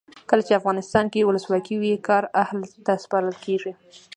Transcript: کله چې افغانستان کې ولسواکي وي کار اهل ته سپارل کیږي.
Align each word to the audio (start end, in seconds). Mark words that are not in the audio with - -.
کله 0.29 0.41
چې 0.47 0.57
افغانستان 0.59 1.05
کې 1.13 1.27
ولسواکي 1.27 1.75
وي 1.79 1.93
کار 2.07 2.23
اهل 2.43 2.59
ته 2.85 2.93
سپارل 3.03 3.35
کیږي. 3.45 3.71